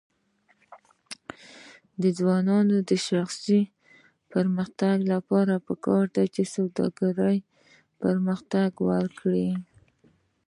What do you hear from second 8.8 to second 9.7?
ورکړي.